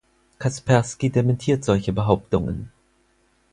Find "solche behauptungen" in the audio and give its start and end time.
1.63-2.71